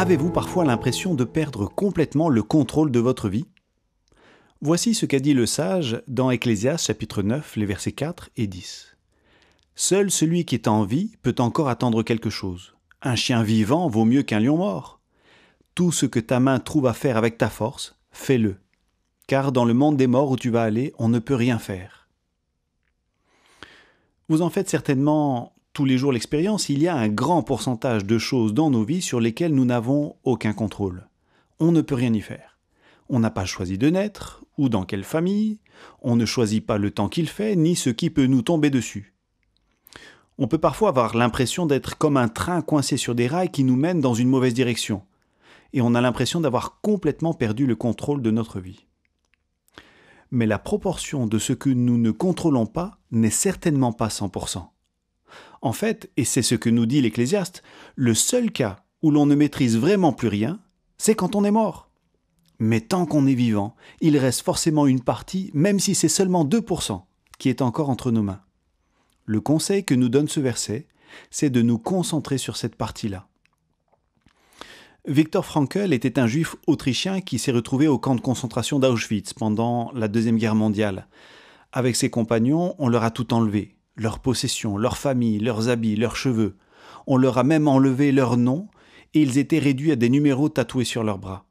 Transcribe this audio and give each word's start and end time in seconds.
Avez-vous 0.00 0.30
parfois 0.30 0.64
l'impression 0.64 1.14
de 1.14 1.24
perdre 1.24 1.66
complètement 1.66 2.30
le 2.30 2.42
contrôle 2.42 2.90
de 2.90 3.00
votre 3.00 3.28
vie? 3.28 3.44
Voici 4.62 4.94
ce 4.94 5.04
qu'a 5.04 5.20
dit 5.20 5.34
le 5.34 5.44
sage 5.44 6.02
dans 6.08 6.30
Ecclésias 6.30 6.78
chapitre 6.78 7.20
9, 7.20 7.56
les 7.56 7.66
versets 7.66 7.92
4 7.92 8.30
et 8.38 8.46
10. 8.46 8.96
Seul 9.74 10.10
celui 10.10 10.46
qui 10.46 10.54
est 10.54 10.68
en 10.68 10.84
vie 10.84 11.12
peut 11.20 11.34
encore 11.38 11.68
attendre 11.68 12.02
quelque 12.02 12.30
chose. 12.30 12.72
Un 13.02 13.14
chien 13.14 13.42
vivant 13.42 13.90
vaut 13.90 14.06
mieux 14.06 14.22
qu'un 14.22 14.40
lion 14.40 14.56
mort. 14.56 15.02
Tout 15.74 15.92
ce 15.92 16.06
que 16.06 16.18
ta 16.18 16.40
main 16.40 16.60
trouve 16.60 16.86
à 16.86 16.94
faire 16.94 17.18
avec 17.18 17.36
ta 17.36 17.50
force, 17.50 17.94
fais-le. 18.10 18.56
Car 19.26 19.52
dans 19.52 19.66
le 19.66 19.74
monde 19.74 19.98
des 19.98 20.06
morts 20.06 20.30
où 20.30 20.36
tu 20.36 20.48
vas 20.48 20.62
aller, 20.62 20.94
on 20.98 21.10
ne 21.10 21.18
peut 21.18 21.34
rien 21.34 21.58
faire. 21.58 22.08
Vous 24.30 24.40
en 24.40 24.48
faites 24.48 24.70
certainement 24.70 25.52
tous 25.72 25.84
les 25.84 25.98
jours 25.98 26.12
l'expérience, 26.12 26.68
il 26.68 26.82
y 26.82 26.88
a 26.88 26.96
un 26.96 27.08
grand 27.08 27.42
pourcentage 27.42 28.04
de 28.04 28.18
choses 28.18 28.54
dans 28.54 28.70
nos 28.70 28.84
vies 28.84 29.02
sur 29.02 29.20
lesquelles 29.20 29.54
nous 29.54 29.64
n'avons 29.64 30.16
aucun 30.24 30.52
contrôle. 30.52 31.08
On 31.60 31.70
ne 31.70 31.80
peut 31.80 31.94
rien 31.94 32.12
y 32.12 32.20
faire. 32.20 32.58
On 33.08 33.20
n'a 33.20 33.30
pas 33.30 33.44
choisi 33.44 33.78
de 33.78 33.88
naître, 33.88 34.44
ou 34.58 34.68
dans 34.68 34.84
quelle 34.84 35.04
famille, 35.04 35.60
on 36.02 36.16
ne 36.16 36.26
choisit 36.26 36.64
pas 36.64 36.78
le 36.78 36.90
temps 36.90 37.08
qu'il 37.08 37.28
fait, 37.28 37.56
ni 37.56 37.76
ce 37.76 37.90
qui 37.90 38.10
peut 38.10 38.26
nous 38.26 38.42
tomber 38.42 38.70
dessus. 38.70 39.14
On 40.38 40.48
peut 40.48 40.58
parfois 40.58 40.88
avoir 40.88 41.16
l'impression 41.16 41.66
d'être 41.66 41.98
comme 41.98 42.16
un 42.16 42.28
train 42.28 42.62
coincé 42.62 42.96
sur 42.96 43.14
des 43.14 43.26
rails 43.26 43.50
qui 43.50 43.62
nous 43.62 43.76
mènent 43.76 44.00
dans 44.00 44.14
une 44.14 44.28
mauvaise 44.28 44.54
direction, 44.54 45.02
et 45.72 45.80
on 45.80 45.94
a 45.94 46.00
l'impression 46.00 46.40
d'avoir 46.40 46.80
complètement 46.80 47.34
perdu 47.34 47.66
le 47.66 47.76
contrôle 47.76 48.22
de 48.22 48.30
notre 48.30 48.58
vie. 48.58 48.86
Mais 50.32 50.46
la 50.46 50.58
proportion 50.58 51.26
de 51.26 51.38
ce 51.38 51.52
que 51.52 51.70
nous 51.70 51.98
ne 51.98 52.10
contrôlons 52.10 52.66
pas 52.66 52.98
n'est 53.10 53.30
certainement 53.30 53.92
pas 53.92 54.08
100%. 54.08 54.68
En 55.62 55.72
fait, 55.72 56.10
et 56.16 56.24
c'est 56.24 56.42
ce 56.42 56.54
que 56.54 56.70
nous 56.70 56.86
dit 56.86 57.02
l'Ecclésiaste, 57.02 57.62
le 57.94 58.14
seul 58.14 58.50
cas 58.50 58.76
où 59.02 59.10
l'on 59.10 59.26
ne 59.26 59.34
maîtrise 59.34 59.76
vraiment 59.76 60.12
plus 60.12 60.28
rien, 60.28 60.60
c'est 60.98 61.14
quand 61.14 61.34
on 61.34 61.44
est 61.44 61.50
mort. 61.50 61.90
Mais 62.58 62.80
tant 62.80 63.06
qu'on 63.06 63.26
est 63.26 63.34
vivant, 63.34 63.74
il 64.00 64.16
reste 64.18 64.42
forcément 64.42 64.86
une 64.86 65.02
partie, 65.02 65.50
même 65.54 65.80
si 65.80 65.94
c'est 65.94 66.08
seulement 66.08 66.44
2%, 66.44 67.02
qui 67.38 67.48
est 67.48 67.62
encore 67.62 67.90
entre 67.90 68.10
nos 68.10 68.22
mains. 68.22 68.42
Le 69.24 69.40
conseil 69.40 69.84
que 69.84 69.94
nous 69.94 70.08
donne 70.08 70.28
ce 70.28 70.40
verset, 70.40 70.86
c'est 71.30 71.50
de 71.50 71.62
nous 71.62 71.78
concentrer 71.78 72.38
sur 72.38 72.56
cette 72.56 72.76
partie-là. 72.76 73.26
Viktor 75.06 75.46
Frankl 75.46 75.94
était 75.94 76.18
un 76.18 76.26
juif 76.26 76.56
autrichien 76.66 77.22
qui 77.22 77.38
s'est 77.38 77.52
retrouvé 77.52 77.88
au 77.88 77.98
camp 77.98 78.14
de 78.14 78.20
concentration 78.20 78.78
d'Auschwitz 78.78 79.32
pendant 79.32 79.90
la 79.94 80.08
Deuxième 80.08 80.36
Guerre 80.36 80.54
mondiale. 80.54 81.08
Avec 81.72 81.96
ses 81.96 82.10
compagnons, 82.10 82.74
on 82.78 82.88
leur 82.88 83.04
a 83.04 83.10
tout 83.10 83.32
enlevé 83.32 83.76
leurs 83.96 84.18
possessions, 84.18 84.76
leurs 84.76 84.98
familles, 84.98 85.40
leurs 85.40 85.68
habits, 85.68 85.96
leurs 85.96 86.16
cheveux. 86.16 86.56
On 87.06 87.16
leur 87.16 87.38
a 87.38 87.44
même 87.44 87.68
enlevé 87.68 88.12
leurs 88.12 88.36
noms 88.36 88.68
et 89.14 89.22
ils 89.22 89.38
étaient 89.38 89.58
réduits 89.58 89.92
à 89.92 89.96
des 89.96 90.08
numéros 90.08 90.48
tatoués 90.48 90.84
sur 90.84 91.02
leurs 91.02 91.18
bras. 91.18 91.44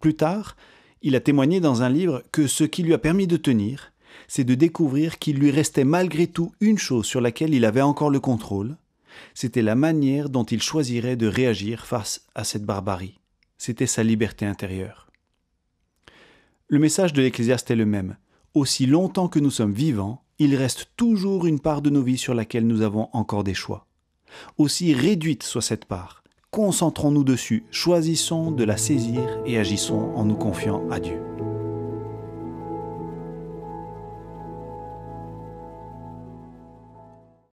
Plus 0.00 0.14
tard, 0.14 0.56
il 1.02 1.16
a 1.16 1.20
témoigné 1.20 1.60
dans 1.60 1.82
un 1.82 1.88
livre 1.88 2.22
que 2.32 2.46
ce 2.46 2.64
qui 2.64 2.82
lui 2.82 2.94
a 2.94 2.98
permis 2.98 3.26
de 3.26 3.36
tenir, 3.36 3.92
c'est 4.26 4.44
de 4.44 4.54
découvrir 4.54 5.18
qu'il 5.18 5.38
lui 5.38 5.50
restait 5.50 5.84
malgré 5.84 6.26
tout 6.26 6.52
une 6.60 6.78
chose 6.78 7.06
sur 7.06 7.20
laquelle 7.20 7.54
il 7.54 7.64
avait 7.64 7.82
encore 7.82 8.10
le 8.10 8.20
contrôle, 8.20 8.76
c'était 9.34 9.62
la 9.62 9.74
manière 9.74 10.28
dont 10.28 10.44
il 10.44 10.62
choisirait 10.62 11.16
de 11.16 11.26
réagir 11.26 11.86
face 11.86 12.26
à 12.34 12.44
cette 12.44 12.64
barbarie. 12.64 13.20
C'était 13.58 13.86
sa 13.86 14.02
liberté 14.02 14.46
intérieure. 14.46 15.10
Le 16.68 16.78
message 16.78 17.12
de 17.12 17.22
l'Ecclésiaste 17.22 17.70
est 17.70 17.76
le 17.76 17.86
même. 17.86 18.16
Aussi 18.54 18.86
longtemps 18.86 19.28
que 19.28 19.38
nous 19.38 19.50
sommes 19.50 19.72
vivants, 19.72 20.23
il 20.38 20.56
reste 20.56 20.90
toujours 20.96 21.46
une 21.46 21.60
part 21.60 21.82
de 21.82 21.90
nos 21.90 22.02
vies 22.02 22.18
sur 22.18 22.34
laquelle 22.34 22.66
nous 22.66 22.82
avons 22.82 23.08
encore 23.12 23.44
des 23.44 23.54
choix. 23.54 23.86
Aussi 24.58 24.94
réduite 24.94 25.42
soit 25.42 25.62
cette 25.62 25.84
part, 25.84 26.24
concentrons-nous 26.50 27.24
dessus, 27.24 27.64
choisissons 27.70 28.50
de 28.50 28.64
la 28.64 28.76
saisir 28.76 29.22
et 29.46 29.58
agissons 29.58 30.12
en 30.14 30.24
nous 30.24 30.36
confiant 30.36 30.88
à 30.90 31.00
Dieu. 31.00 31.33